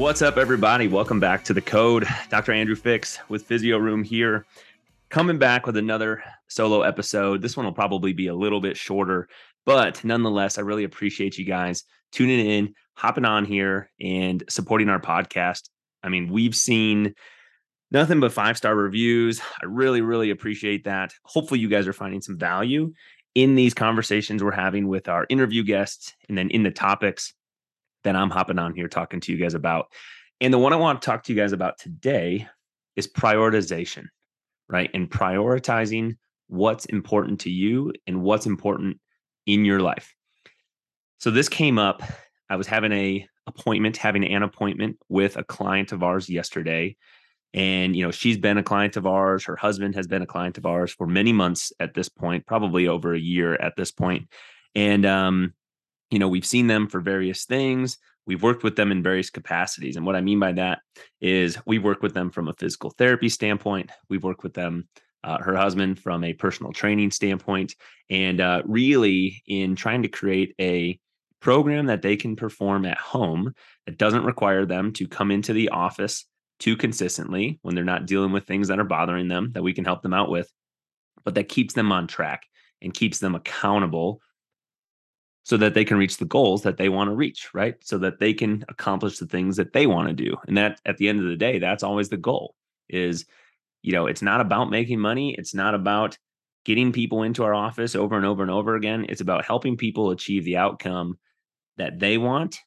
What's 0.00 0.22
up, 0.22 0.38
everybody? 0.38 0.88
Welcome 0.88 1.20
back 1.20 1.44
to 1.44 1.52
the 1.52 1.60
Code. 1.60 2.06
Dr. 2.30 2.52
Andrew 2.52 2.74
Fix 2.74 3.18
with 3.28 3.42
Physio 3.42 3.76
Room 3.76 4.02
here, 4.02 4.46
coming 5.10 5.36
back 5.36 5.66
with 5.66 5.76
another 5.76 6.24
solo 6.48 6.80
episode. 6.80 7.42
This 7.42 7.54
one 7.54 7.66
will 7.66 7.74
probably 7.74 8.14
be 8.14 8.28
a 8.28 8.34
little 8.34 8.62
bit 8.62 8.78
shorter, 8.78 9.28
but 9.66 10.02
nonetheless, 10.02 10.56
I 10.56 10.62
really 10.62 10.84
appreciate 10.84 11.36
you 11.36 11.44
guys 11.44 11.84
tuning 12.12 12.40
in, 12.40 12.74
hopping 12.94 13.26
on 13.26 13.44
here, 13.44 13.90
and 14.00 14.42
supporting 14.48 14.88
our 14.88 14.98
podcast. 14.98 15.68
I 16.02 16.08
mean, 16.08 16.32
we've 16.32 16.56
seen 16.56 17.14
nothing 17.90 18.20
but 18.20 18.32
five 18.32 18.56
star 18.56 18.74
reviews. 18.74 19.42
I 19.62 19.66
really, 19.66 20.00
really 20.00 20.30
appreciate 20.30 20.84
that. 20.84 21.12
Hopefully, 21.24 21.60
you 21.60 21.68
guys 21.68 21.86
are 21.86 21.92
finding 21.92 22.22
some 22.22 22.38
value 22.38 22.94
in 23.34 23.54
these 23.54 23.74
conversations 23.74 24.42
we're 24.42 24.50
having 24.52 24.88
with 24.88 25.10
our 25.10 25.26
interview 25.28 25.62
guests 25.62 26.14
and 26.30 26.38
then 26.38 26.48
in 26.48 26.62
the 26.62 26.70
topics 26.70 27.34
that 28.04 28.16
I'm 28.16 28.30
hopping 28.30 28.58
on 28.58 28.74
here 28.74 28.88
talking 28.88 29.20
to 29.20 29.32
you 29.32 29.38
guys 29.38 29.54
about. 29.54 29.86
And 30.40 30.52
the 30.52 30.58
one 30.58 30.72
I 30.72 30.76
want 30.76 31.00
to 31.00 31.06
talk 31.06 31.24
to 31.24 31.32
you 31.32 31.38
guys 31.38 31.52
about 31.52 31.78
today 31.78 32.48
is 32.96 33.06
prioritization, 33.06 34.06
right? 34.68 34.90
And 34.94 35.10
prioritizing 35.10 36.16
what's 36.48 36.86
important 36.86 37.40
to 37.40 37.50
you 37.50 37.92
and 38.06 38.22
what's 38.22 38.46
important 38.46 38.98
in 39.46 39.64
your 39.64 39.80
life. 39.80 40.14
So 41.18 41.30
this 41.30 41.48
came 41.48 41.78
up. 41.78 42.02
I 42.48 42.56
was 42.56 42.66
having 42.66 42.92
a 42.92 43.26
appointment, 43.46 43.96
having 43.96 44.24
an 44.24 44.42
appointment 44.42 44.96
with 45.08 45.36
a 45.36 45.44
client 45.44 45.92
of 45.92 46.02
ours 46.02 46.28
yesterday. 46.28 46.96
And 47.52 47.94
you 47.94 48.04
know, 48.04 48.10
she's 48.10 48.38
been 48.38 48.58
a 48.58 48.62
client 48.62 48.96
of 48.96 49.06
ours. 49.06 49.44
Her 49.44 49.56
husband 49.56 49.94
has 49.94 50.06
been 50.06 50.22
a 50.22 50.26
client 50.26 50.56
of 50.56 50.66
ours 50.66 50.92
for 50.92 51.06
many 51.06 51.32
months 51.32 51.72
at 51.80 51.94
this 51.94 52.08
point, 52.08 52.46
probably 52.46 52.88
over 52.88 53.12
a 53.12 53.18
year 53.18 53.54
at 53.54 53.76
this 53.76 53.90
point. 53.90 54.28
And 54.74 55.04
um, 55.04 55.54
you 56.10 56.18
know, 56.18 56.28
we've 56.28 56.46
seen 56.46 56.66
them 56.66 56.88
for 56.88 57.00
various 57.00 57.44
things. 57.44 57.98
We've 58.26 58.42
worked 58.42 58.62
with 58.62 58.76
them 58.76 58.92
in 58.92 59.02
various 59.02 59.30
capacities. 59.30 59.96
And 59.96 60.04
what 60.04 60.16
I 60.16 60.20
mean 60.20 60.38
by 60.38 60.52
that 60.52 60.80
is 61.20 61.58
we 61.66 61.78
work 61.78 62.02
with 62.02 62.14
them 62.14 62.30
from 62.30 62.48
a 62.48 62.54
physical 62.54 62.90
therapy 62.90 63.28
standpoint. 63.28 63.90
We've 64.08 64.22
worked 64.22 64.42
with 64.42 64.54
them, 64.54 64.88
uh, 65.24 65.38
her 65.38 65.56
husband, 65.56 65.98
from 65.98 66.24
a 66.24 66.34
personal 66.34 66.72
training 66.72 67.12
standpoint, 67.12 67.74
and 68.08 68.40
uh, 68.40 68.62
really 68.66 69.42
in 69.46 69.76
trying 69.76 70.02
to 70.02 70.08
create 70.08 70.54
a 70.60 70.98
program 71.40 71.86
that 71.86 72.02
they 72.02 72.16
can 72.16 72.36
perform 72.36 72.84
at 72.84 72.98
home 72.98 73.54
that 73.86 73.98
doesn't 73.98 74.24
require 74.24 74.66
them 74.66 74.92
to 74.92 75.08
come 75.08 75.30
into 75.30 75.52
the 75.52 75.70
office 75.70 76.26
too 76.58 76.76
consistently 76.76 77.58
when 77.62 77.74
they're 77.74 77.84
not 77.84 78.06
dealing 78.06 78.32
with 78.32 78.46
things 78.46 78.68
that 78.68 78.78
are 78.78 78.84
bothering 78.84 79.28
them 79.28 79.50
that 79.52 79.62
we 79.62 79.72
can 79.72 79.84
help 79.84 80.02
them 80.02 80.12
out 80.12 80.30
with, 80.30 80.50
but 81.24 81.34
that 81.34 81.48
keeps 81.48 81.72
them 81.72 81.90
on 81.90 82.06
track 82.06 82.42
and 82.82 82.94
keeps 82.94 83.18
them 83.18 83.34
accountable 83.34 84.20
so 85.42 85.56
that 85.56 85.74
they 85.74 85.84
can 85.84 85.96
reach 85.96 86.18
the 86.18 86.24
goals 86.24 86.62
that 86.62 86.76
they 86.76 86.88
want 86.88 87.08
to 87.08 87.14
reach, 87.14 87.48
right? 87.54 87.76
So 87.82 87.98
that 87.98 88.20
they 88.20 88.34
can 88.34 88.64
accomplish 88.68 89.18
the 89.18 89.26
things 89.26 89.56
that 89.56 89.72
they 89.72 89.86
want 89.86 90.08
to 90.08 90.14
do. 90.14 90.36
And 90.46 90.56
that 90.56 90.80
at 90.84 90.98
the 90.98 91.08
end 91.08 91.20
of 91.20 91.26
the 91.26 91.36
day, 91.36 91.58
that's 91.58 91.82
always 91.82 92.08
the 92.08 92.16
goal 92.16 92.54
is, 92.88 93.24
you 93.82 93.92
know, 93.92 94.06
it's 94.06 94.22
not 94.22 94.40
about 94.40 94.70
making 94.70 95.00
money. 95.00 95.34
It's 95.38 95.54
not 95.54 95.74
about 95.74 96.18
getting 96.64 96.92
people 96.92 97.22
into 97.22 97.42
our 97.42 97.54
office 97.54 97.94
over 97.94 98.16
and 98.16 98.26
over 98.26 98.42
and 98.42 98.50
over 98.50 98.74
again. 98.74 99.06
It's 99.08 99.22
about 99.22 99.44
helping 99.44 99.76
people 99.76 100.10
achieve 100.10 100.44
the 100.44 100.58
outcome 100.58 101.18
that 101.78 101.98
they 101.98 102.18
want. 102.18 102.58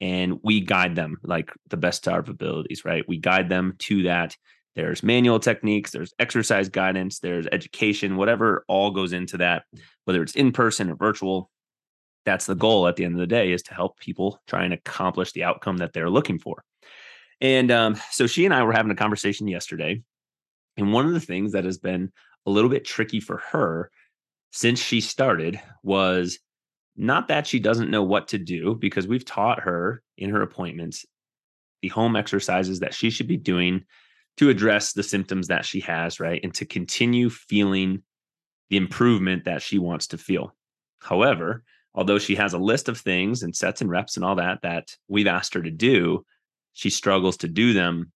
And 0.00 0.40
we 0.42 0.60
guide 0.60 0.96
them 0.96 1.18
like 1.22 1.52
the 1.68 1.76
best 1.76 2.06
of 2.06 2.14
our 2.14 2.20
abilities, 2.20 2.84
right? 2.84 3.04
We 3.06 3.18
guide 3.18 3.48
them 3.48 3.74
to 3.80 4.04
that. 4.04 4.36
There's 4.74 5.02
manual 5.02 5.38
techniques, 5.38 5.90
there's 5.90 6.14
exercise 6.18 6.70
guidance, 6.70 7.18
there's 7.18 7.46
education, 7.52 8.16
whatever 8.16 8.64
all 8.68 8.90
goes 8.90 9.12
into 9.12 9.36
that, 9.36 9.64
whether 10.06 10.22
it's 10.22 10.34
in 10.34 10.50
person 10.50 10.90
or 10.90 10.96
virtual 10.96 11.50
that's 12.24 12.46
the 12.46 12.54
goal 12.54 12.86
at 12.86 12.96
the 12.96 13.04
end 13.04 13.14
of 13.14 13.20
the 13.20 13.26
day 13.26 13.52
is 13.52 13.62
to 13.64 13.74
help 13.74 13.98
people 13.98 14.40
try 14.46 14.64
and 14.64 14.72
accomplish 14.72 15.32
the 15.32 15.44
outcome 15.44 15.78
that 15.78 15.92
they're 15.92 16.10
looking 16.10 16.38
for. 16.38 16.64
And 17.40 17.70
um, 17.70 17.96
so 18.10 18.26
she 18.26 18.44
and 18.44 18.54
I 18.54 18.62
were 18.62 18.72
having 18.72 18.92
a 18.92 18.96
conversation 18.96 19.48
yesterday. 19.48 20.02
And 20.76 20.92
one 20.92 21.06
of 21.06 21.12
the 21.12 21.20
things 21.20 21.52
that 21.52 21.64
has 21.64 21.78
been 21.78 22.12
a 22.46 22.50
little 22.50 22.70
bit 22.70 22.84
tricky 22.84 23.20
for 23.20 23.38
her 23.50 23.90
since 24.52 24.78
she 24.78 25.00
started 25.00 25.60
was 25.82 26.38
not 26.96 27.28
that 27.28 27.46
she 27.46 27.58
doesn't 27.58 27.90
know 27.90 28.02
what 28.02 28.28
to 28.28 28.38
do, 28.38 28.74
because 28.74 29.06
we've 29.08 29.24
taught 29.24 29.60
her 29.60 30.02
in 30.18 30.30
her 30.30 30.42
appointments 30.42 31.06
the 31.80 31.88
home 31.88 32.14
exercises 32.14 32.80
that 32.80 32.94
she 32.94 33.10
should 33.10 33.26
be 33.26 33.36
doing 33.36 33.84
to 34.36 34.48
address 34.48 34.92
the 34.92 35.02
symptoms 35.02 35.48
that 35.48 35.64
she 35.64 35.80
has, 35.80 36.20
right? 36.20 36.40
And 36.44 36.54
to 36.54 36.64
continue 36.64 37.28
feeling 37.28 38.02
the 38.70 38.76
improvement 38.76 39.44
that 39.44 39.62
she 39.62 39.78
wants 39.78 40.06
to 40.08 40.18
feel. 40.18 40.54
However, 41.00 41.64
although 41.94 42.18
she 42.18 42.34
has 42.34 42.52
a 42.52 42.58
list 42.58 42.88
of 42.88 42.98
things 42.98 43.42
and 43.42 43.54
sets 43.54 43.80
and 43.80 43.90
reps 43.90 44.16
and 44.16 44.24
all 44.24 44.36
that 44.36 44.62
that 44.62 44.96
we've 45.08 45.26
asked 45.26 45.54
her 45.54 45.62
to 45.62 45.70
do, 45.70 46.24
she 46.72 46.90
struggles 46.90 47.36
to 47.38 47.48
do 47.48 47.72
them 47.72 48.12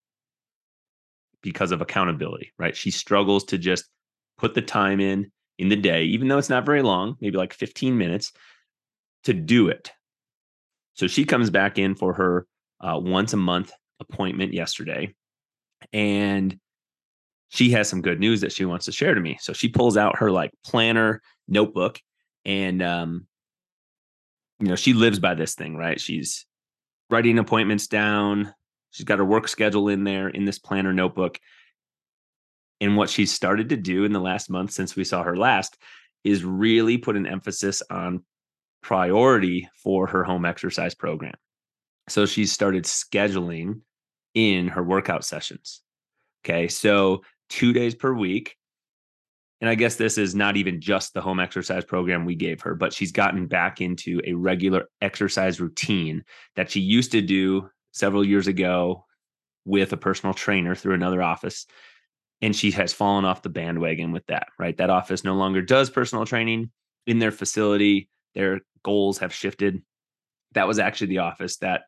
because 1.41 1.71
of 1.71 1.81
accountability, 1.81 2.51
right? 2.57 2.75
She 2.75 2.91
struggles 2.91 3.43
to 3.45 3.57
just 3.57 3.85
put 4.37 4.53
the 4.53 4.61
time 4.61 4.99
in 4.99 5.31
in 5.57 5.69
the 5.69 5.75
day, 5.75 6.03
even 6.03 6.27
though 6.27 6.37
it's 6.37 6.49
not 6.49 6.65
very 6.65 6.81
long, 6.81 7.15
maybe 7.19 7.37
like 7.37 7.53
15 7.53 7.97
minutes 7.97 8.31
to 9.23 9.33
do 9.33 9.69
it. 9.69 9.91
So 10.93 11.07
she 11.07 11.25
comes 11.25 11.49
back 11.49 11.77
in 11.77 11.95
for 11.95 12.13
her 12.13 12.47
uh, 12.79 12.99
once 13.01 13.33
a 13.33 13.37
month 13.37 13.71
appointment 13.99 14.53
yesterday. 14.53 15.13
And 15.93 16.59
she 17.49 17.71
has 17.71 17.87
some 17.87 18.01
good 18.01 18.19
news 18.19 18.41
that 18.41 18.51
she 18.51 18.65
wants 18.65 18.85
to 18.85 18.91
share 18.91 19.13
to 19.13 19.21
me. 19.21 19.37
So 19.39 19.53
she 19.53 19.69
pulls 19.69 19.97
out 19.97 20.19
her 20.19 20.31
like 20.31 20.51
planner 20.65 21.21
notebook 21.47 21.99
and 22.45 22.81
um, 22.81 23.27
you 24.59 24.67
know, 24.67 24.75
she 24.75 24.93
lives 24.93 25.19
by 25.19 25.35
this 25.35 25.55
thing, 25.55 25.75
right? 25.75 25.99
She's 25.99 26.45
writing 27.09 27.37
appointments 27.39 27.87
down. 27.87 28.53
She's 28.91 29.05
got 29.05 29.19
her 29.19 29.25
work 29.25 29.47
schedule 29.47 29.89
in 29.89 30.03
there 30.03 30.27
in 30.29 30.45
this 30.45 30.59
planner 30.59 30.93
notebook. 30.93 31.39
And 32.81 32.97
what 32.97 33.09
she's 33.09 33.31
started 33.31 33.69
to 33.69 33.77
do 33.77 34.03
in 34.03 34.13
the 34.13 34.19
last 34.19 34.49
month 34.49 34.71
since 34.71 34.95
we 34.95 35.03
saw 35.03 35.23
her 35.23 35.37
last 35.37 35.77
is 36.23 36.43
really 36.43 36.97
put 36.97 37.15
an 37.15 37.25
emphasis 37.25 37.81
on 37.89 38.23
priority 38.81 39.69
for 39.83 40.07
her 40.07 40.23
home 40.23 40.45
exercise 40.45 40.95
program. 40.95 41.35
So 42.09 42.25
she's 42.25 42.51
started 42.51 42.83
scheduling 42.83 43.81
in 44.33 44.67
her 44.69 44.83
workout 44.83 45.25
sessions. 45.25 45.81
Okay. 46.45 46.67
So 46.67 47.21
two 47.49 47.73
days 47.73 47.95
per 47.95 48.13
week, 48.13 48.56
and 49.59 49.69
I 49.69 49.75
guess 49.75 49.95
this 49.95 50.17
is 50.17 50.35
not 50.35 50.55
even 50.55 50.79
just 50.79 51.13
the 51.13 51.21
home 51.21 51.39
exercise 51.39 51.83
program 51.83 52.25
we 52.25 52.35
gave 52.35 52.61
her, 52.61 52.75
but 52.75 52.93
she's 52.93 53.11
gotten 53.11 53.47
back 53.47 53.81
into 53.81 54.21
a 54.23 54.33
regular 54.33 54.87
exercise 55.01 55.59
routine 55.59 56.23
that 56.55 56.69
she 56.69 56.79
used 56.79 57.11
to 57.13 57.21
do 57.21 57.69
several 57.91 58.23
years 58.23 58.47
ago 58.47 59.05
with 59.65 59.93
a 59.93 59.97
personal 59.97 60.33
trainer 60.33 60.75
through 60.75 60.93
another 60.93 61.23
office. 61.23 61.65
And 62.41 62.55
she 62.55 62.69
has 62.71 62.93
fallen 62.93 63.25
off 63.25 63.41
the 63.41 63.49
bandwagon 63.49 64.11
with 64.11 64.27
that, 64.27 64.49
right? 64.59 64.77
That 64.77 64.91
office 64.91 65.23
no 65.23 65.33
longer 65.33 65.63
does 65.63 65.89
personal 65.89 66.25
training 66.25 66.69
in 67.07 67.17
their 67.17 67.31
facility. 67.31 68.09
Their 68.35 68.61
goals 68.83 69.17
have 69.19 69.33
shifted. 69.33 69.81
That 70.53 70.67
was 70.67 70.77
actually 70.77 71.07
the 71.07 71.19
office 71.19 71.57
that 71.57 71.83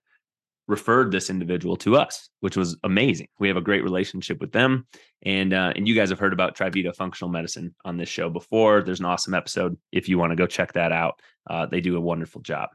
referred 0.69 1.11
this 1.11 1.31
individual 1.31 1.75
to 1.75 1.97
us, 1.97 2.29
which 2.39 2.55
was 2.55 2.77
amazing. 2.83 3.27
We 3.39 3.47
have 3.47 3.57
a 3.57 3.61
great 3.61 3.83
relationship 3.83 4.39
with 4.39 4.51
them, 4.51 4.87
and 5.23 5.51
uh, 5.51 5.73
and 5.75 5.87
you 5.87 5.95
guys 5.95 6.09
have 6.11 6.19
heard 6.19 6.31
about 6.31 6.55
Trivita 6.55 6.95
Functional 6.95 7.31
Medicine 7.31 7.75
on 7.83 7.97
this 7.97 8.07
show 8.07 8.29
before. 8.29 8.83
There's 8.83 8.99
an 8.99 9.07
awesome 9.07 9.33
episode 9.33 9.77
if 9.91 10.07
you 10.07 10.19
want 10.19 10.31
to 10.31 10.35
go 10.35 10.45
check 10.45 10.73
that 10.73 10.91
out. 10.91 11.19
Uh, 11.49 11.65
they 11.65 11.81
do 11.81 11.97
a 11.97 12.01
wonderful 12.01 12.41
job. 12.41 12.69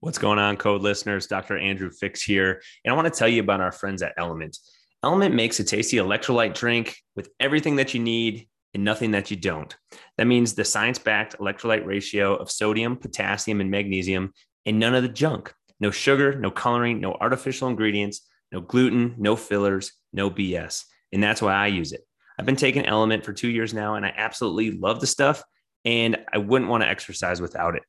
What's 0.00 0.18
going 0.18 0.38
on, 0.38 0.56
code 0.56 0.80
listeners? 0.80 1.26
Dr. 1.26 1.58
Andrew 1.58 1.90
Fix 1.90 2.22
here, 2.22 2.62
and 2.84 2.92
I 2.92 2.96
want 2.96 3.12
to 3.12 3.18
tell 3.18 3.28
you 3.28 3.42
about 3.42 3.60
our 3.60 3.72
friends 3.72 4.00
at 4.00 4.14
Element. 4.16 4.56
Element 5.02 5.34
makes 5.34 5.58
a 5.58 5.64
tasty 5.64 5.96
electrolyte 5.96 6.54
drink 6.54 6.96
with 7.16 7.28
everything 7.40 7.76
that 7.76 7.92
you 7.92 8.00
need 8.00 8.48
and 8.74 8.84
nothing 8.84 9.10
that 9.12 9.30
you 9.30 9.36
don't. 9.36 9.76
That 10.16 10.26
means 10.26 10.54
the 10.54 10.64
science 10.64 10.98
backed 10.98 11.38
electrolyte 11.38 11.84
ratio 11.84 12.36
of 12.36 12.50
sodium, 12.50 12.96
potassium, 12.96 13.60
and 13.60 13.70
magnesium, 13.70 14.32
and 14.64 14.78
none 14.78 14.94
of 14.94 15.02
the 15.02 15.08
junk. 15.08 15.52
No 15.80 15.90
sugar, 15.90 16.34
no 16.34 16.50
coloring, 16.50 17.00
no 17.00 17.14
artificial 17.14 17.68
ingredients, 17.68 18.26
no 18.52 18.60
gluten, 18.60 19.14
no 19.18 19.36
fillers, 19.36 19.92
no 20.12 20.30
BS. 20.30 20.84
And 21.12 21.22
that's 21.22 21.42
why 21.42 21.54
I 21.54 21.66
use 21.68 21.92
it. 21.92 22.02
I've 22.38 22.46
been 22.46 22.56
taking 22.56 22.86
Element 22.86 23.24
for 23.24 23.32
two 23.32 23.48
years 23.48 23.74
now, 23.74 23.94
and 23.94 24.06
I 24.06 24.12
absolutely 24.16 24.72
love 24.72 25.00
the 25.00 25.06
stuff. 25.06 25.42
And 25.84 26.18
I 26.32 26.38
wouldn't 26.38 26.70
want 26.70 26.82
to 26.82 26.88
exercise 26.88 27.40
without 27.40 27.76
it. 27.76 27.82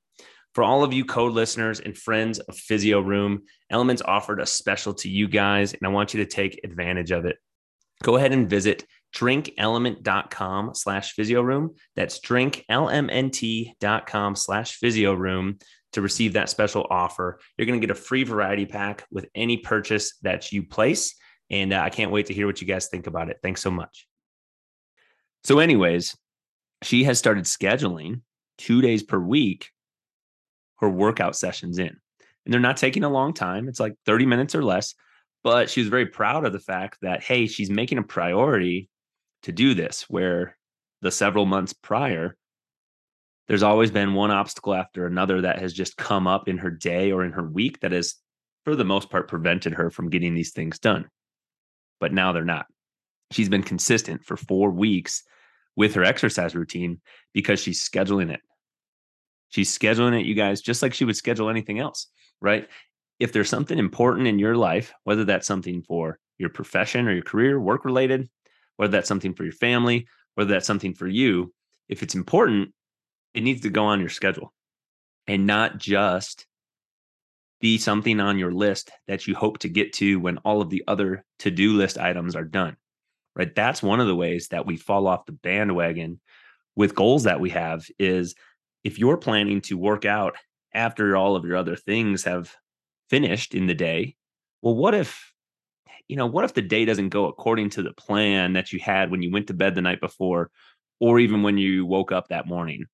For 0.55 0.63
all 0.63 0.83
of 0.83 0.93
you 0.93 1.05
code 1.05 1.33
listeners 1.33 1.79
and 1.79 1.95
friends 1.95 2.39
of 2.39 2.57
Physio 2.57 3.01
Room, 3.01 3.43
Elements 3.69 4.01
offered 4.03 4.41
a 4.41 4.45
special 4.45 4.93
to 4.95 5.09
you 5.09 5.27
guys, 5.27 5.73
and 5.73 5.81
I 5.83 5.89
want 5.89 6.13
you 6.13 6.23
to 6.23 6.29
take 6.29 6.59
advantage 6.63 7.11
of 7.11 7.25
it. 7.25 7.37
Go 8.01 8.15
ahead 8.15 8.31
and 8.31 8.49
visit 8.49 8.85
drinkelement.com 9.15 10.75
slash 10.75 11.13
physio 11.13 11.41
room. 11.41 11.75
That's 11.95 12.19
drinklmnt.com 12.19 14.35
slash 14.35 14.75
physio 14.75 15.13
room 15.13 15.57
to 15.93 16.01
receive 16.01 16.33
that 16.33 16.49
special 16.49 16.85
offer. 16.89 17.39
You're 17.57 17.65
going 17.65 17.79
to 17.79 17.85
get 17.85 17.95
a 17.95 17.99
free 17.99 18.23
variety 18.23 18.65
pack 18.65 19.05
with 19.11 19.27
any 19.33 19.57
purchase 19.57 20.17
that 20.21 20.51
you 20.51 20.63
place. 20.63 21.15
And 21.49 21.73
uh, 21.73 21.79
I 21.79 21.89
can't 21.89 22.11
wait 22.11 22.27
to 22.27 22.33
hear 22.33 22.45
what 22.45 22.61
you 22.61 22.67
guys 22.67 22.87
think 22.87 23.07
about 23.07 23.29
it. 23.29 23.37
Thanks 23.41 23.61
so 23.61 23.71
much. 23.71 24.07
So, 25.43 25.59
anyways, 25.59 26.15
she 26.83 27.05
has 27.05 27.17
started 27.17 27.45
scheduling 27.45 28.21
two 28.57 28.81
days 28.81 29.03
per 29.03 29.17
week 29.17 29.69
her 30.79 30.89
workout 30.89 31.35
sessions 31.35 31.77
in. 31.77 31.97
And 32.45 32.53
they're 32.53 32.59
not 32.59 32.77
taking 32.77 33.03
a 33.03 33.09
long 33.09 33.33
time, 33.33 33.67
it's 33.67 33.79
like 33.79 33.95
30 34.05 34.25
minutes 34.25 34.55
or 34.55 34.63
less. 34.63 34.95
But 35.43 35.69
she 35.69 35.81
was 35.81 35.89
very 35.89 36.05
proud 36.05 36.45
of 36.45 36.51
the 36.51 36.59
fact 36.59 36.97
that, 37.01 37.23
hey, 37.23 37.47
she's 37.47 37.69
making 37.69 37.97
a 37.97 38.03
priority 38.03 38.89
to 39.43 39.51
do 39.51 39.73
this, 39.73 40.05
where 40.09 40.57
the 41.01 41.11
several 41.11 41.45
months 41.45 41.73
prior, 41.73 42.35
there's 43.47 43.63
always 43.63 43.91
been 43.91 44.13
one 44.13 44.31
obstacle 44.31 44.75
after 44.75 45.05
another 45.05 45.41
that 45.41 45.59
has 45.59 45.73
just 45.73 45.97
come 45.97 46.27
up 46.27 46.47
in 46.47 46.59
her 46.59 46.69
day 46.69 47.11
or 47.11 47.23
in 47.23 47.31
her 47.31 47.47
week 47.47 47.79
that 47.79 47.91
has, 47.91 48.15
for 48.63 48.75
the 48.75 48.85
most 48.85 49.09
part, 49.09 49.27
prevented 49.27 49.73
her 49.73 49.89
from 49.89 50.09
getting 50.09 50.35
these 50.35 50.51
things 50.51 50.77
done. 50.77 51.09
But 51.99 52.13
now 52.13 52.31
they're 52.31 52.45
not. 52.45 52.67
She's 53.31 53.49
been 53.49 53.63
consistent 53.63 54.23
for 54.23 54.37
four 54.37 54.71
weeks 54.71 55.23
with 55.75 55.95
her 55.95 56.03
exercise 56.03 56.55
routine 56.55 57.01
because 57.33 57.59
she's 57.59 57.87
scheduling 57.87 58.31
it. 58.31 58.41
She's 59.49 59.75
scheduling 59.75 60.19
it, 60.19 60.25
you 60.25 60.35
guys, 60.35 60.61
just 60.61 60.81
like 60.83 60.93
she 60.93 61.05
would 61.05 61.17
schedule 61.17 61.49
anything 61.49 61.79
else, 61.79 62.07
right? 62.41 62.67
If 63.19 63.33
there's 63.33 63.49
something 63.49 63.77
important 63.77 64.27
in 64.27 64.39
your 64.39 64.55
life, 64.55 64.93
whether 65.05 65.25
that's 65.25 65.47
something 65.47 65.81
for 65.81 66.19
your 66.37 66.49
profession 66.49 67.07
or 67.07 67.13
your 67.13 67.23
career, 67.23 67.59
work 67.59 67.83
related, 67.83 68.29
whether 68.79 68.91
that's 68.91 69.07
something 69.07 69.33
for 69.33 69.43
your 69.43 69.53
family, 69.53 70.07
whether 70.35 70.53
that's 70.53 70.67
something 70.67 70.93
for 70.93 71.07
you, 71.07 71.53
if 71.89 72.01
it's 72.01 72.15
important, 72.15 72.73
it 73.33 73.41
needs 73.41 73.61
to 73.61 73.69
go 73.69 73.85
on 73.85 73.99
your 73.99 74.09
schedule 74.09 74.53
and 75.27 75.45
not 75.45 75.77
just 75.77 76.45
be 77.61 77.77
something 77.77 78.19
on 78.19 78.39
your 78.39 78.53
list 78.53 78.89
that 79.07 79.27
you 79.27 79.35
hope 79.35 79.59
to 79.59 79.69
get 79.69 79.91
to 79.93 80.19
when 80.19 80.37
all 80.39 80.61
of 80.61 80.69
the 80.69 80.83
other 80.87 81.25
to 81.39 81.51
do 81.51 81.73
list 81.73 81.97
items 81.97 82.35
are 82.35 82.45
done 82.45 82.77
right? 83.39 83.55
That's 83.55 83.81
one 83.81 84.01
of 84.01 84.07
the 84.07 84.15
ways 84.15 84.49
that 84.49 84.65
we 84.65 84.75
fall 84.75 85.07
off 85.07 85.25
the 85.25 85.31
bandwagon 85.31 86.19
with 86.75 86.93
goals 86.93 87.23
that 87.23 87.39
we 87.39 87.49
have 87.51 87.85
is 87.97 88.35
if 88.83 88.99
you're 88.99 89.17
planning 89.17 89.61
to 89.61 89.77
work 89.77 90.05
out 90.05 90.35
after 90.73 91.15
all 91.15 91.37
of 91.37 91.45
your 91.45 91.55
other 91.55 91.77
things 91.77 92.25
have 92.25 92.53
finished 93.09 93.55
in 93.55 93.65
the 93.65 93.73
day 93.73 94.15
well 94.61 94.75
what 94.75 94.93
if 94.93 95.28
you 96.09 96.17
know 96.17 96.25
what 96.25 96.43
if 96.43 96.53
the 96.53 96.61
day 96.61 96.83
doesn't 96.83 97.09
go 97.09 97.27
according 97.27 97.69
to 97.71 97.83
the 97.83 97.93
plan 97.93 98.53
that 98.53 98.73
you 98.73 98.79
had 98.79 99.11
when 99.11 99.21
you 99.21 99.31
went 99.31 99.47
to 99.47 99.53
bed 99.53 99.75
the 99.75 99.81
night 99.81 100.01
before 100.01 100.51
or 100.99 101.19
even 101.19 101.43
when 101.43 101.57
you 101.57 101.85
woke 101.85 102.11
up 102.11 102.27
that 102.27 102.47
morning? 102.47 102.85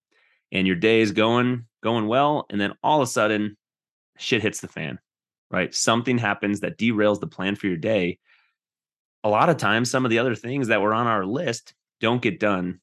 And 0.52 0.68
your 0.68 0.76
day 0.76 1.02
is 1.02 1.12
going 1.12 1.66
going 1.82 2.08
well 2.08 2.46
and 2.50 2.62
then 2.62 2.74
all 2.84 3.02
of 3.02 3.08
a 3.08 3.12
sudden 3.12 3.58
shit 4.18 4.44
hits 4.44 4.62
the 4.62 4.68
fan 4.68 5.00
right? 5.52 5.74
Something 5.74 6.18
happens 6.18 6.60
that 6.62 6.78
derails 6.78 7.20
the 7.20 7.28
plan 7.28 7.56
for 7.56 7.68
your 7.68 7.78
day. 7.78 8.18
A 9.24 9.30
lot 9.30 9.50
of 9.50 9.58
times 9.58 9.90
some 9.90 10.04
of 10.04 10.10
the 10.10 10.20
other 10.20 10.36
things 10.36 10.68
that 10.68 10.82
were 10.82 10.94
on 10.94 11.08
our 11.08 11.26
list 11.26 11.74
don't 12.02 12.22
get 12.22 12.40
done 12.40 12.82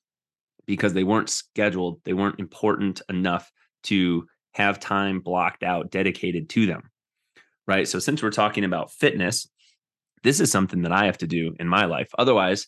because 0.65 0.95
they 0.95 1.05
weren't 1.05 1.29
scheduled 1.29 2.01
they 2.05 2.13
weren't 2.13 2.41
important 2.41 3.03
enough 3.09 3.51
to 3.83 4.27
have 4.55 4.79
time 4.81 5.21
blocked 5.21 5.63
out 5.63 5.91
dedicated 5.91 6.49
to 6.49 6.67
them 6.67 6.89
right? 7.67 7.87
So 7.87 7.99
since 7.99 8.23
we're 8.23 8.31
talking 8.31 8.65
about 8.65 8.91
fitness 8.91 9.49
this 10.23 10.41
is 10.41 10.51
something 10.51 10.83
that 10.83 10.93
i 10.93 11.07
have 11.07 11.19
to 11.19 11.27
do 11.27 11.55
in 11.59 11.69
my 11.69 11.85
life 11.85 12.11
otherwise 12.19 12.67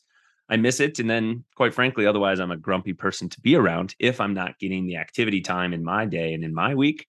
i 0.48 0.56
miss 0.56 0.80
it 0.80 0.98
and 0.98 1.08
then 1.08 1.44
quite 1.54 1.74
frankly 1.74 2.06
otherwise 2.06 2.40
i'm 2.40 2.50
a 2.50 2.56
grumpy 2.56 2.92
person 2.92 3.28
to 3.28 3.40
be 3.40 3.54
around 3.56 3.94
if 3.98 4.20
i'm 4.20 4.34
not 4.34 4.58
getting 4.58 4.86
the 4.86 4.96
activity 4.96 5.40
time 5.40 5.72
in 5.72 5.84
my 5.84 6.04
day 6.04 6.34
and 6.34 6.44
in 6.44 6.54
my 6.54 6.74
week 6.74 7.06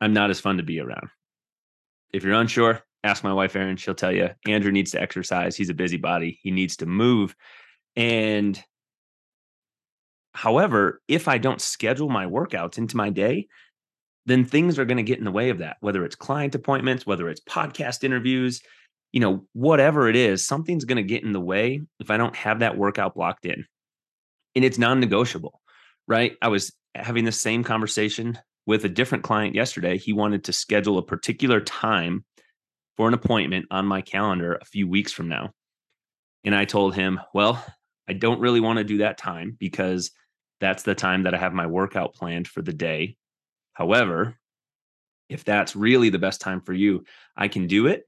i'm 0.00 0.12
not 0.12 0.30
as 0.30 0.40
fun 0.40 0.56
to 0.56 0.62
be 0.62 0.80
around 0.80 1.08
if 2.12 2.24
you're 2.24 2.34
unsure 2.34 2.82
ask 3.06 3.24
my 3.24 3.32
wife 3.32 3.56
Erin, 3.56 3.76
she'll 3.76 3.94
tell 3.94 4.12
you 4.12 4.30
Andrew 4.46 4.72
needs 4.72 4.90
to 4.90 5.00
exercise. 5.00 5.56
He's 5.56 5.70
a 5.70 5.74
busybody. 5.74 6.38
He 6.42 6.50
needs 6.50 6.76
to 6.78 6.86
move. 6.86 7.34
And 7.94 8.62
however, 10.34 11.00
if 11.08 11.28
I 11.28 11.38
don't 11.38 11.60
schedule 11.60 12.10
my 12.10 12.26
workouts 12.26 12.76
into 12.78 12.96
my 12.96 13.10
day, 13.10 13.46
then 14.26 14.44
things 14.44 14.78
are 14.78 14.84
going 14.84 14.96
to 14.96 15.02
get 15.02 15.18
in 15.18 15.24
the 15.24 15.30
way 15.30 15.50
of 15.50 15.58
that, 15.58 15.76
whether 15.80 16.04
it's 16.04 16.16
client 16.16 16.54
appointments, 16.54 17.06
whether 17.06 17.28
it's 17.28 17.40
podcast 17.40 18.02
interviews, 18.02 18.60
you 19.16 19.20
know, 19.20 19.46
whatever 19.54 20.10
it 20.10 20.14
is, 20.14 20.46
something's 20.46 20.84
going 20.84 20.98
to 20.98 21.02
get 21.02 21.22
in 21.22 21.32
the 21.32 21.40
way 21.40 21.80
if 22.00 22.10
I 22.10 22.18
don't 22.18 22.36
have 22.36 22.58
that 22.58 22.76
workout 22.76 23.14
blocked 23.14 23.46
in. 23.46 23.64
And 24.54 24.62
it's 24.62 24.76
non 24.76 25.00
negotiable, 25.00 25.62
right? 26.06 26.36
I 26.42 26.48
was 26.48 26.70
having 26.94 27.24
the 27.24 27.32
same 27.32 27.64
conversation 27.64 28.38
with 28.66 28.84
a 28.84 28.90
different 28.90 29.24
client 29.24 29.54
yesterday. 29.54 29.96
He 29.96 30.12
wanted 30.12 30.44
to 30.44 30.52
schedule 30.52 30.98
a 30.98 31.02
particular 31.02 31.62
time 31.62 32.26
for 32.98 33.08
an 33.08 33.14
appointment 33.14 33.64
on 33.70 33.86
my 33.86 34.02
calendar 34.02 34.58
a 34.60 34.66
few 34.66 34.86
weeks 34.86 35.12
from 35.12 35.28
now. 35.28 35.52
And 36.44 36.54
I 36.54 36.66
told 36.66 36.94
him, 36.94 37.18
well, 37.32 37.64
I 38.06 38.12
don't 38.12 38.40
really 38.40 38.60
want 38.60 38.80
to 38.80 38.84
do 38.84 38.98
that 38.98 39.16
time 39.16 39.56
because 39.58 40.10
that's 40.60 40.82
the 40.82 40.94
time 40.94 41.22
that 41.22 41.32
I 41.32 41.38
have 41.38 41.54
my 41.54 41.66
workout 41.66 42.12
planned 42.12 42.48
for 42.48 42.60
the 42.60 42.74
day. 42.74 43.16
However, 43.72 44.36
if 45.30 45.42
that's 45.42 45.74
really 45.74 46.10
the 46.10 46.18
best 46.18 46.42
time 46.42 46.60
for 46.60 46.74
you, 46.74 47.04
I 47.34 47.48
can 47.48 47.66
do 47.66 47.86
it 47.86 48.06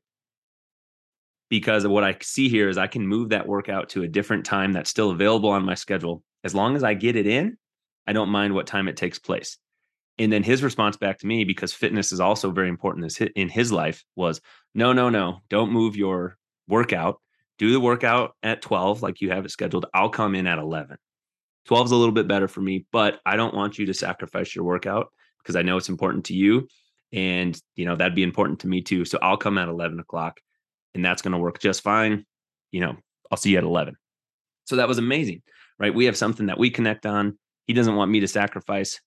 because 1.48 1.84
of 1.84 1.90
what 1.90 2.04
I 2.04 2.16
see 2.20 2.48
here 2.48 2.68
is 2.68 2.78
I 2.78 2.86
can 2.86 3.06
move 3.06 3.30
that 3.30 3.46
workout 3.46 3.90
to 3.90 4.02
a 4.02 4.08
different 4.08 4.44
time 4.44 4.72
that's 4.72 4.90
still 4.90 5.10
available 5.10 5.50
on 5.50 5.64
my 5.64 5.74
schedule. 5.74 6.22
As 6.44 6.54
long 6.54 6.76
as 6.76 6.84
I 6.84 6.94
get 6.94 7.16
it 7.16 7.26
in, 7.26 7.56
I 8.06 8.12
don't 8.12 8.28
mind 8.28 8.54
what 8.54 8.66
time 8.66 8.88
it 8.88 8.96
takes 8.96 9.18
place. 9.18 9.58
And 10.18 10.32
then 10.32 10.42
his 10.42 10.62
response 10.62 10.96
back 10.96 11.18
to 11.18 11.26
me, 11.26 11.44
because 11.44 11.72
fitness 11.72 12.10
is 12.10 12.20
also 12.20 12.50
very 12.50 12.68
important 12.68 13.16
in 13.36 13.48
his 13.48 13.70
life, 13.70 14.04
was 14.16 14.40
no, 14.74 14.92
no, 14.92 15.10
no, 15.10 15.42
don't 15.48 15.72
move 15.72 15.96
your 15.96 16.36
workout. 16.66 17.20
Do 17.58 17.72
the 17.72 17.80
workout 17.80 18.36
at 18.42 18.62
12, 18.62 19.02
like 19.02 19.20
you 19.20 19.30
have 19.30 19.44
it 19.44 19.50
scheduled. 19.50 19.86
I'll 19.94 20.10
come 20.10 20.34
in 20.34 20.46
at 20.46 20.58
11. 20.58 20.96
12 21.66 21.86
is 21.86 21.92
a 21.92 21.96
little 21.96 22.14
bit 22.14 22.28
better 22.28 22.48
for 22.48 22.60
me, 22.60 22.86
but 22.92 23.20
I 23.26 23.36
don't 23.36 23.54
want 23.54 23.78
you 23.78 23.86
to 23.86 23.94
sacrifice 23.94 24.54
your 24.54 24.64
workout 24.64 25.12
because 25.42 25.56
I 25.56 25.62
know 25.62 25.76
it's 25.76 25.88
important 25.88 26.26
to 26.26 26.34
you. 26.34 26.68
And, 27.12 27.60
you 27.74 27.84
know, 27.84 27.96
that'd 27.96 28.14
be 28.14 28.22
important 28.22 28.60
to 28.60 28.68
me 28.68 28.82
too. 28.82 29.04
So 29.04 29.18
I'll 29.22 29.36
come 29.36 29.58
at 29.58 29.68
11 29.68 29.98
o'clock 30.00 30.40
and 30.98 31.04
that's 31.04 31.22
going 31.22 31.30
to 31.30 31.38
work 31.38 31.60
just 31.60 31.82
fine. 31.82 32.26
You 32.72 32.80
know, 32.80 32.96
I'll 33.30 33.38
see 33.38 33.52
you 33.52 33.58
at 33.58 33.62
11. 33.62 33.94
So 34.64 34.74
that 34.76 34.88
was 34.88 34.98
amazing, 34.98 35.42
right? 35.78 35.94
We 35.94 36.06
have 36.06 36.16
something 36.16 36.46
that 36.46 36.58
we 36.58 36.70
connect 36.70 37.06
on. 37.06 37.38
He 37.68 37.72
doesn't 37.72 37.94
want 37.94 38.10
me 38.10 38.18
to 38.18 38.26
sacrifice 38.26 39.00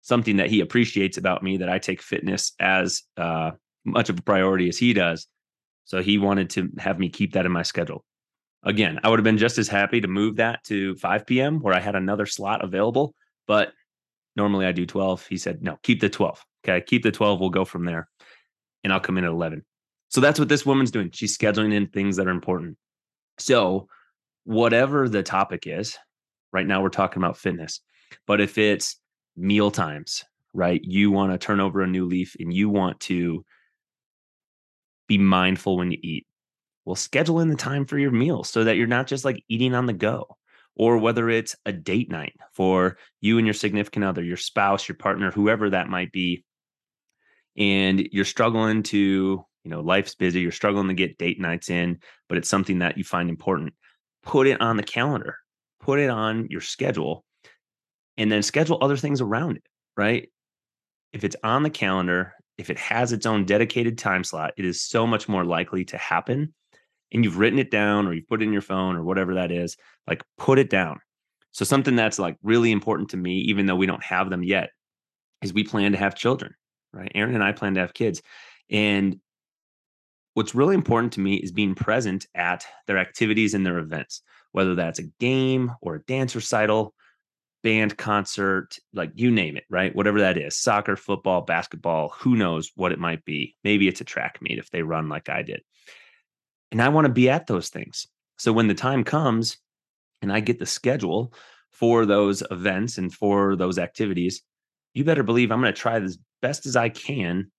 something 0.00 0.38
that 0.38 0.50
he 0.50 0.60
appreciates 0.60 1.18
about 1.18 1.44
me 1.44 1.58
that 1.58 1.68
I 1.68 1.78
take 1.78 2.02
fitness 2.02 2.52
as 2.58 3.04
uh, 3.16 3.52
much 3.84 4.08
of 4.08 4.18
a 4.18 4.22
priority 4.22 4.68
as 4.68 4.76
he 4.76 4.92
does. 4.92 5.28
So 5.84 6.02
he 6.02 6.18
wanted 6.18 6.50
to 6.50 6.68
have 6.78 6.98
me 6.98 7.08
keep 7.08 7.34
that 7.34 7.46
in 7.46 7.52
my 7.52 7.62
schedule. 7.62 8.04
Again, 8.64 8.98
I 9.04 9.08
would 9.08 9.20
have 9.20 9.24
been 9.24 9.38
just 9.38 9.56
as 9.56 9.68
happy 9.68 10.00
to 10.00 10.08
move 10.08 10.36
that 10.36 10.64
to 10.64 10.96
5 10.96 11.26
p.m. 11.26 11.60
where 11.60 11.74
I 11.74 11.80
had 11.80 11.94
another 11.94 12.26
slot 12.26 12.64
available, 12.64 13.14
but 13.46 13.72
normally 14.34 14.66
I 14.66 14.72
do 14.72 14.84
12. 14.84 15.28
He 15.28 15.36
said, 15.36 15.62
no, 15.62 15.78
keep 15.84 16.00
the 16.00 16.10
12. 16.10 16.44
Okay, 16.64 16.84
keep 16.84 17.04
the 17.04 17.12
12. 17.12 17.38
We'll 17.38 17.50
go 17.50 17.64
from 17.64 17.84
there. 17.84 18.08
And 18.82 18.92
I'll 18.92 18.98
come 18.98 19.16
in 19.16 19.24
at 19.24 19.30
11. 19.30 19.64
So 20.10 20.20
that's 20.20 20.38
what 20.38 20.48
this 20.48 20.66
woman's 20.66 20.90
doing. 20.90 21.10
She's 21.12 21.36
scheduling 21.36 21.72
in 21.72 21.86
things 21.86 22.16
that 22.16 22.26
are 22.26 22.30
important. 22.30 22.76
So, 23.38 23.88
whatever 24.44 25.08
the 25.08 25.22
topic 25.22 25.66
is, 25.66 25.96
right 26.52 26.66
now 26.66 26.82
we're 26.82 26.88
talking 26.88 27.22
about 27.22 27.38
fitness. 27.38 27.80
But 28.26 28.40
if 28.40 28.58
it's 28.58 28.96
meal 29.36 29.70
times, 29.70 30.24
right? 30.52 30.80
You 30.82 31.10
want 31.10 31.32
to 31.32 31.38
turn 31.38 31.60
over 31.60 31.80
a 31.80 31.86
new 31.86 32.06
leaf 32.06 32.36
and 32.38 32.52
you 32.52 32.68
want 32.68 33.00
to 33.00 33.44
be 35.06 35.18
mindful 35.18 35.76
when 35.76 35.92
you 35.92 35.98
eat. 36.02 36.26
Well, 36.84 36.96
schedule 36.96 37.40
in 37.40 37.48
the 37.48 37.56
time 37.56 37.86
for 37.86 37.98
your 37.98 38.10
meal 38.10 38.42
so 38.42 38.64
that 38.64 38.76
you're 38.76 38.86
not 38.86 39.06
just 39.06 39.24
like 39.24 39.44
eating 39.48 39.74
on 39.74 39.86
the 39.86 39.92
go. 39.92 40.36
Or 40.76 40.98
whether 40.98 41.28
it's 41.28 41.56
a 41.66 41.72
date 41.72 42.10
night 42.10 42.34
for 42.54 42.96
you 43.20 43.38
and 43.38 43.46
your 43.46 43.54
significant 43.54 44.04
other, 44.04 44.22
your 44.22 44.36
spouse, 44.36 44.88
your 44.88 44.96
partner, 44.96 45.30
whoever 45.30 45.70
that 45.70 45.88
might 45.88 46.10
be, 46.10 46.44
and 47.56 48.08
you're 48.12 48.24
struggling 48.24 48.82
to, 48.84 49.44
you 49.64 49.70
know, 49.70 49.80
life's 49.80 50.14
busy, 50.14 50.40
you're 50.40 50.52
struggling 50.52 50.88
to 50.88 50.94
get 50.94 51.18
date 51.18 51.40
nights 51.40 51.70
in, 51.70 51.98
but 52.28 52.38
it's 52.38 52.48
something 52.48 52.78
that 52.78 52.96
you 52.96 53.04
find 53.04 53.28
important. 53.28 53.74
Put 54.22 54.46
it 54.46 54.60
on 54.60 54.76
the 54.76 54.82
calendar, 54.82 55.36
put 55.80 55.98
it 55.98 56.10
on 56.10 56.46
your 56.50 56.60
schedule 56.60 57.24
and 58.16 58.30
then 58.30 58.42
schedule 58.42 58.78
other 58.80 58.96
things 58.96 59.20
around 59.20 59.56
it, 59.56 59.64
right? 59.96 60.28
If 61.12 61.24
it's 61.24 61.36
on 61.42 61.62
the 61.62 61.70
calendar, 61.70 62.34
if 62.58 62.70
it 62.70 62.78
has 62.78 63.12
its 63.12 63.26
own 63.26 63.46
dedicated 63.46 63.98
time 63.98 64.24
slot, 64.24 64.52
it 64.56 64.64
is 64.64 64.82
so 64.82 65.06
much 65.06 65.28
more 65.28 65.44
likely 65.44 65.84
to 65.86 65.96
happen. 65.96 66.54
And 67.12 67.24
you've 67.24 67.38
written 67.38 67.58
it 67.58 67.70
down 67.70 68.06
or 68.06 68.12
you've 68.12 68.28
put 68.28 68.42
it 68.42 68.44
in 68.44 68.52
your 68.52 68.62
phone 68.62 68.94
or 68.94 69.02
whatever 69.02 69.34
that 69.34 69.50
is, 69.50 69.76
like 70.06 70.22
put 70.38 70.58
it 70.58 70.70
down. 70.70 71.00
So, 71.52 71.64
something 71.64 71.96
that's 71.96 72.18
like 72.18 72.36
really 72.42 72.70
important 72.70 73.10
to 73.10 73.16
me, 73.16 73.38
even 73.38 73.66
though 73.66 73.74
we 73.74 73.86
don't 73.86 74.04
have 74.04 74.30
them 74.30 74.44
yet, 74.44 74.70
is 75.42 75.52
we 75.52 75.64
plan 75.64 75.92
to 75.92 75.98
have 75.98 76.14
children, 76.14 76.54
right? 76.92 77.10
Erin 77.14 77.34
and 77.34 77.42
I 77.42 77.52
plan 77.52 77.74
to 77.74 77.80
have 77.80 77.94
kids. 77.94 78.22
And 78.70 79.18
what's 80.34 80.54
really 80.54 80.74
important 80.74 81.12
to 81.14 81.20
me 81.20 81.36
is 81.36 81.52
being 81.52 81.74
present 81.74 82.26
at 82.34 82.64
their 82.86 82.98
activities 82.98 83.54
and 83.54 83.64
their 83.64 83.78
events, 83.78 84.22
whether 84.52 84.74
that's 84.74 84.98
a 84.98 85.10
game 85.18 85.72
or 85.80 85.96
a 85.96 86.02
dance 86.02 86.34
recital, 86.34 86.94
band 87.62 87.96
concert, 87.96 88.78
like 88.94 89.10
you 89.14 89.30
name 89.30 89.56
it, 89.56 89.64
right? 89.68 89.94
Whatever 89.94 90.20
that 90.20 90.38
is 90.38 90.56
soccer, 90.56 90.96
football, 90.96 91.42
basketball, 91.42 92.10
who 92.18 92.36
knows 92.36 92.70
what 92.74 92.92
it 92.92 92.98
might 92.98 93.24
be. 93.24 93.56
Maybe 93.64 93.88
it's 93.88 94.00
a 94.00 94.04
track 94.04 94.38
meet 94.40 94.58
if 94.58 94.70
they 94.70 94.82
run 94.82 95.08
like 95.08 95.28
I 95.28 95.42
did. 95.42 95.62
And 96.72 96.80
I 96.80 96.88
want 96.88 97.06
to 97.06 97.12
be 97.12 97.28
at 97.28 97.46
those 97.46 97.68
things. 97.68 98.06
So 98.38 98.52
when 98.52 98.68
the 98.68 98.74
time 98.74 99.04
comes 99.04 99.58
and 100.22 100.32
I 100.32 100.40
get 100.40 100.58
the 100.58 100.66
schedule 100.66 101.34
for 101.70 102.06
those 102.06 102.42
events 102.50 102.98
and 102.98 103.12
for 103.12 103.56
those 103.56 103.78
activities, 103.78 104.42
you 104.94 105.04
better 105.04 105.22
believe 105.22 105.50
I'm 105.50 105.60
going 105.60 105.72
to 105.72 105.78
try 105.78 106.00
as 106.00 106.18
best 106.40 106.66
as 106.66 106.76
I 106.76 106.88
can 106.88 107.50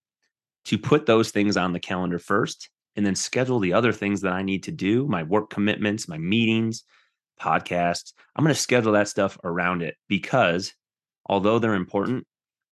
to 0.65 0.77
put 0.77 1.05
those 1.05 1.31
things 1.31 1.57
on 1.57 1.73
the 1.73 1.79
calendar 1.79 2.19
first 2.19 2.69
and 2.95 3.05
then 3.05 3.15
schedule 3.15 3.59
the 3.59 3.73
other 3.73 3.91
things 3.91 4.21
that 4.21 4.33
I 4.33 4.41
need 4.41 4.63
to 4.63 4.71
do, 4.71 5.07
my 5.07 5.23
work 5.23 5.49
commitments, 5.49 6.07
my 6.07 6.17
meetings, 6.17 6.83
podcasts. 7.39 8.13
I'm 8.35 8.43
going 8.43 8.53
to 8.53 8.59
schedule 8.59 8.93
that 8.93 9.07
stuff 9.07 9.37
around 9.43 9.81
it 9.81 9.95
because 10.07 10.73
although 11.25 11.59
they're 11.59 11.73
important, 11.73 12.27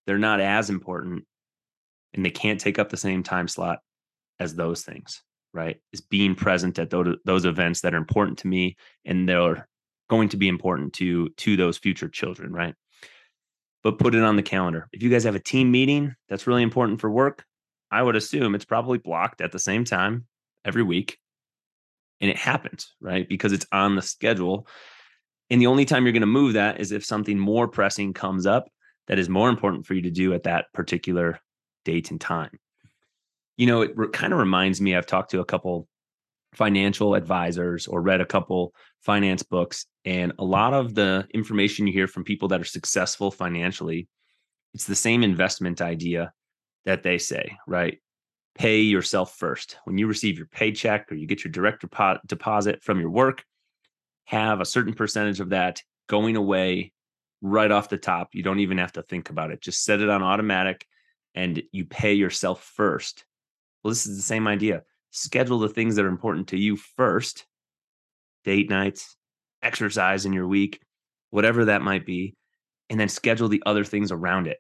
they're 0.05 0.17
not 0.17 0.41
as 0.41 0.69
important 0.69 1.23
and 2.13 2.25
they 2.25 2.31
can't 2.31 2.59
take 2.59 2.79
up 2.79 2.89
the 2.89 2.97
same 2.97 3.23
time 3.23 3.47
slot 3.47 3.79
as 4.39 4.55
those 4.55 4.83
things, 4.83 5.21
right? 5.53 5.77
Is 5.93 6.01
being 6.01 6.35
present 6.35 6.79
at 6.79 6.89
those, 6.89 7.15
those 7.25 7.45
events 7.45 7.81
that 7.81 7.93
are 7.93 7.97
important 7.97 8.39
to 8.39 8.47
me 8.47 8.75
and 9.05 9.27
they're 9.27 9.67
going 10.09 10.29
to 10.29 10.37
be 10.37 10.47
important 10.47 10.93
to 10.93 11.29
to 11.29 11.55
those 11.55 11.77
future 11.77 12.09
children, 12.09 12.51
right? 12.51 12.73
But 13.83 13.99
put 13.99 14.15
it 14.15 14.23
on 14.23 14.35
the 14.35 14.43
calendar. 14.43 14.89
If 14.91 15.01
you 15.03 15.09
guys 15.09 15.23
have 15.23 15.35
a 15.35 15.39
team 15.39 15.71
meeting 15.71 16.15
that's 16.27 16.47
really 16.47 16.63
important 16.63 16.99
for 16.99 17.09
work, 17.09 17.45
I 17.91 18.01
would 18.01 18.15
assume 18.15 18.55
it's 18.55 18.65
probably 18.65 18.97
blocked 18.97 19.41
at 19.41 19.51
the 19.51 19.59
same 19.59 19.83
time 19.83 20.25
every 20.65 20.83
week. 20.83 21.17
And 22.21 22.29
it 22.29 22.37
happens, 22.37 22.93
right? 22.99 23.27
Because 23.27 23.53
it's 23.53 23.65
on 23.71 23.95
the 23.95 24.01
schedule. 24.01 24.67
And 25.49 25.61
the 25.61 25.67
only 25.67 25.85
time 25.85 26.03
you're 26.03 26.13
going 26.13 26.21
to 26.21 26.27
move 26.27 26.53
that 26.53 26.79
is 26.79 26.91
if 26.91 27.05
something 27.05 27.39
more 27.39 27.67
pressing 27.67 28.13
comes 28.13 28.45
up 28.45 28.69
that 29.07 29.19
is 29.19 29.29
more 29.29 29.49
important 29.49 29.85
for 29.85 29.93
you 29.93 30.03
to 30.03 30.11
do 30.11 30.33
at 30.33 30.43
that 30.43 30.65
particular 30.73 31.39
date 31.85 32.11
and 32.11 32.21
time. 32.21 32.59
You 33.57 33.67
know, 33.67 33.81
it 33.81 33.91
re- 33.95 34.09
kind 34.09 34.33
of 34.33 34.39
reminds 34.39 34.79
me, 34.79 34.95
I've 34.95 35.07
talked 35.07 35.31
to 35.31 35.39
a 35.39 35.45
couple 35.45 35.87
financial 36.53 37.15
advisors 37.15 37.87
or 37.87 38.01
read 38.01 38.21
a 38.21 38.25
couple 38.25 38.73
finance 39.01 39.43
books, 39.43 39.85
and 40.05 40.33
a 40.39 40.43
lot 40.43 40.73
of 40.73 40.93
the 40.93 41.27
information 41.33 41.87
you 41.87 41.93
hear 41.93 42.07
from 42.07 42.23
people 42.23 42.49
that 42.49 42.61
are 42.61 42.65
successful 42.65 43.31
financially, 43.31 44.07
it's 44.73 44.85
the 44.85 44.95
same 44.95 45.23
investment 45.23 45.81
idea 45.81 46.31
that 46.85 47.03
they 47.03 47.17
say, 47.17 47.57
right? 47.67 47.99
Pay 48.55 48.81
yourself 48.81 49.35
first. 49.37 49.77
When 49.85 49.97
you 49.97 50.07
receive 50.07 50.37
your 50.37 50.47
paycheck 50.47 51.11
or 51.11 51.15
you 51.15 51.27
get 51.27 51.43
your 51.43 51.51
direct 51.51 51.85
deposit 52.27 52.83
from 52.83 52.99
your 52.99 53.09
work, 53.09 53.43
have 54.25 54.61
a 54.61 54.65
certain 54.65 54.93
percentage 54.93 55.39
of 55.39 55.49
that 55.49 55.81
going 56.07 56.35
away 56.35 56.91
right 57.41 57.71
off 57.71 57.89
the 57.89 57.97
top. 57.97 58.29
You 58.33 58.43
don't 58.43 58.59
even 58.59 58.77
have 58.77 58.91
to 58.93 59.03
think 59.03 59.29
about 59.29 59.51
it. 59.51 59.61
Just 59.61 59.85
set 59.85 60.01
it 60.01 60.09
on 60.09 60.23
automatic 60.23 60.85
and 61.35 61.61
you 61.71 61.85
pay 61.85 62.13
yourself 62.13 62.63
first. 62.63 63.23
Well, 63.83 63.89
this 63.89 64.05
is 64.05 64.17
the 64.17 64.23
same 64.23 64.47
idea. 64.47 64.83
Schedule 65.11 65.59
the 65.59 65.69
things 65.69 65.95
that 65.95 66.05
are 66.05 66.09
important 66.09 66.49
to 66.49 66.57
you 66.57 66.75
first 66.75 67.45
date 68.43 68.69
nights, 68.69 69.15
exercise 69.61 70.25
in 70.25 70.33
your 70.33 70.47
week, 70.47 70.81
whatever 71.29 71.65
that 71.65 71.81
might 71.81 72.05
be, 72.05 72.35
and 72.89 72.99
then 72.99 73.09
schedule 73.09 73.47
the 73.47 73.63
other 73.65 73.83
things 73.83 74.11
around 74.11 74.47
it. 74.47 74.57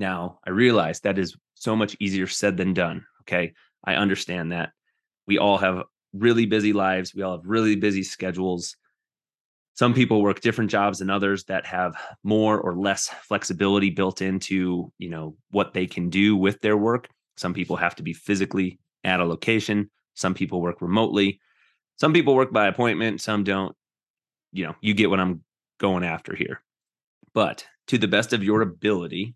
Now, 0.00 0.40
I 0.46 0.50
realize 0.50 1.00
that 1.00 1.18
is 1.18 1.36
so 1.54 1.76
much 1.76 1.94
easier 2.00 2.26
said 2.26 2.56
than 2.56 2.72
done. 2.72 3.04
Okay. 3.22 3.52
I 3.84 3.94
understand 3.94 4.50
that. 4.50 4.72
We 5.26 5.38
all 5.38 5.58
have 5.58 5.84
really 6.12 6.46
busy 6.46 6.72
lives, 6.72 7.14
we 7.14 7.22
all 7.22 7.36
have 7.36 7.46
really 7.46 7.76
busy 7.76 8.02
schedules. 8.02 8.76
Some 9.74 9.94
people 9.94 10.22
work 10.22 10.40
different 10.40 10.70
jobs 10.70 10.98
than 10.98 11.08
others 11.08 11.44
that 11.44 11.64
have 11.66 11.94
more 12.24 12.60
or 12.60 12.76
less 12.76 13.08
flexibility 13.22 13.90
built 13.90 14.20
into, 14.20 14.92
you 14.98 15.08
know, 15.08 15.36
what 15.52 15.72
they 15.72 15.86
can 15.86 16.10
do 16.10 16.36
with 16.36 16.60
their 16.60 16.76
work. 16.76 17.08
Some 17.36 17.54
people 17.54 17.76
have 17.76 17.94
to 17.96 18.02
be 18.02 18.12
physically 18.12 18.80
at 19.04 19.20
a 19.20 19.24
location. 19.24 19.90
Some 20.14 20.34
people 20.34 20.60
work 20.60 20.82
remotely. 20.82 21.40
Some 21.96 22.12
people 22.12 22.34
work 22.34 22.52
by 22.52 22.66
appointment, 22.66 23.20
some 23.20 23.44
don't. 23.44 23.74
You 24.52 24.66
know, 24.66 24.74
you 24.80 24.94
get 24.94 25.10
what 25.10 25.20
I'm 25.20 25.44
going 25.78 26.02
after 26.02 26.34
here. 26.34 26.62
But 27.32 27.64
to 27.86 27.98
the 27.98 28.08
best 28.08 28.32
of 28.32 28.42
your 28.42 28.62
ability, 28.62 29.34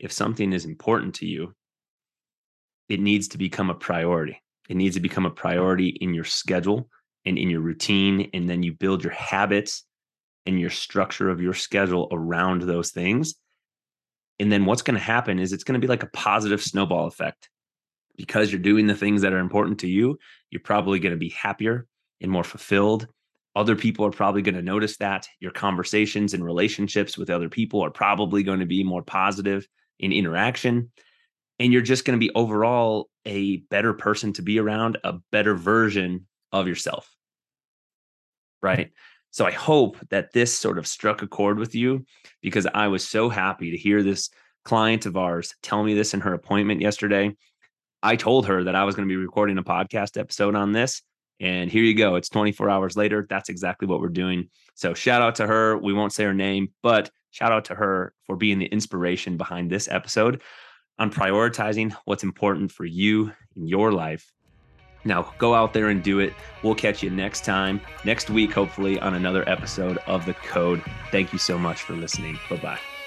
if 0.00 0.10
something 0.10 0.52
is 0.52 0.64
important 0.64 1.14
to 1.16 1.26
you, 1.26 1.54
it 2.88 3.00
needs 3.00 3.28
to 3.28 3.38
become 3.38 3.70
a 3.70 3.74
priority. 3.74 4.42
It 4.68 4.76
needs 4.76 4.96
to 4.96 5.00
become 5.00 5.26
a 5.26 5.30
priority 5.30 5.88
in 5.88 6.14
your 6.14 6.24
schedule 6.24 6.88
and 7.24 7.38
in 7.38 7.50
your 7.50 7.60
routine. 7.60 8.30
And 8.32 8.48
then 8.48 8.62
you 8.62 8.72
build 8.72 9.04
your 9.04 9.12
habits 9.12 9.84
and 10.46 10.58
your 10.58 10.70
structure 10.70 11.28
of 11.28 11.40
your 11.40 11.54
schedule 11.54 12.08
around 12.10 12.62
those 12.62 12.90
things. 12.90 13.34
And 14.38 14.50
then 14.50 14.64
what's 14.64 14.82
going 14.82 14.94
to 14.94 15.04
happen 15.04 15.38
is 15.38 15.52
it's 15.52 15.64
going 15.64 15.78
to 15.78 15.84
be 15.84 15.90
like 15.90 16.02
a 16.02 16.10
positive 16.14 16.62
snowball 16.62 17.06
effect. 17.06 17.50
Because 18.16 18.50
you're 18.50 18.60
doing 18.60 18.86
the 18.86 18.94
things 18.94 19.22
that 19.22 19.32
are 19.32 19.38
important 19.38 19.80
to 19.80 19.88
you, 19.88 20.18
you're 20.50 20.60
probably 20.60 20.98
going 20.98 21.12
to 21.12 21.18
be 21.18 21.30
happier 21.30 21.86
and 22.20 22.30
more 22.30 22.44
fulfilled. 22.44 23.06
Other 23.54 23.76
people 23.76 24.06
are 24.06 24.10
probably 24.10 24.42
going 24.42 24.54
to 24.54 24.62
notice 24.62 24.96
that. 24.98 25.28
Your 25.40 25.52
conversations 25.52 26.34
and 26.34 26.44
relationships 26.44 27.18
with 27.18 27.30
other 27.30 27.48
people 27.48 27.82
are 27.82 27.90
probably 27.90 28.42
going 28.42 28.60
to 28.60 28.66
be 28.66 28.82
more 28.82 29.02
positive 29.02 29.66
in 30.00 30.12
interaction. 30.12 30.90
And 31.58 31.72
you're 31.72 31.82
just 31.82 32.04
going 32.04 32.18
to 32.18 32.26
be 32.26 32.34
overall 32.34 33.08
a 33.26 33.58
better 33.58 33.92
person 33.92 34.32
to 34.34 34.42
be 34.42 34.58
around, 34.58 34.98
a 35.04 35.18
better 35.30 35.54
version 35.54 36.26
of 36.50 36.66
yourself. 36.66 37.08
Right. 38.62 38.90
So 39.30 39.46
I 39.46 39.52
hope 39.52 39.96
that 40.08 40.32
this 40.32 40.52
sort 40.52 40.78
of 40.78 40.86
struck 40.86 41.22
a 41.22 41.28
chord 41.28 41.58
with 41.58 41.74
you 41.74 42.04
because 42.42 42.66
I 42.74 42.88
was 42.88 43.06
so 43.06 43.28
happy 43.28 43.70
to 43.70 43.76
hear 43.76 44.02
this 44.02 44.30
client 44.64 45.06
of 45.06 45.16
ours 45.16 45.54
tell 45.62 45.82
me 45.82 45.94
this 45.94 46.14
in 46.14 46.20
her 46.20 46.34
appointment 46.34 46.80
yesterday. 46.80 47.36
I 48.02 48.16
told 48.16 48.46
her 48.46 48.64
that 48.64 48.74
I 48.74 48.84
was 48.84 48.96
going 48.96 49.06
to 49.06 49.12
be 49.12 49.16
recording 49.16 49.58
a 49.58 49.62
podcast 49.62 50.18
episode 50.18 50.54
on 50.54 50.72
this. 50.72 51.02
And 51.38 51.70
here 51.70 51.84
you 51.84 51.94
go. 51.94 52.16
It's 52.16 52.28
24 52.28 52.68
hours 52.68 52.96
later. 52.96 53.26
That's 53.28 53.48
exactly 53.48 53.86
what 53.86 54.00
we're 54.00 54.08
doing. 54.08 54.48
So 54.74 54.94
shout 54.94 55.22
out 55.22 55.36
to 55.36 55.46
her. 55.46 55.76
We 55.76 55.92
won't 55.92 56.12
say 56.12 56.24
her 56.24 56.34
name, 56.34 56.68
but 56.82 57.10
shout 57.30 57.52
out 57.52 57.64
to 57.66 57.74
her 57.74 58.12
for 58.24 58.36
being 58.36 58.58
the 58.58 58.66
inspiration 58.66 59.36
behind 59.36 59.70
this 59.70 59.88
episode 59.88 60.42
on 60.98 61.10
prioritizing 61.10 61.94
what's 62.04 62.24
important 62.24 62.70
for 62.70 62.84
you 62.84 63.32
in 63.56 63.66
your 63.66 63.92
life. 63.92 64.32
Now, 65.04 65.32
go 65.38 65.54
out 65.54 65.72
there 65.72 65.88
and 65.88 66.02
do 66.02 66.18
it. 66.18 66.34
We'll 66.62 66.74
catch 66.74 67.02
you 67.02 67.08
next 67.10 67.44
time, 67.44 67.80
next 68.04 68.28
week, 68.28 68.52
hopefully, 68.52 69.00
on 69.00 69.14
another 69.14 69.48
episode 69.48 69.98
of 70.06 70.26
The 70.26 70.34
Code. 70.34 70.82
Thank 71.10 71.32
you 71.32 71.38
so 71.38 71.58
much 71.58 71.82
for 71.82 71.94
listening. 71.94 72.38
Bye 72.50 72.56
bye. 72.56 72.99